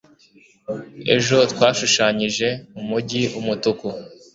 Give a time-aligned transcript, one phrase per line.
[1.15, 2.47] ejo twashushanyije
[2.79, 3.87] umujyi umutuku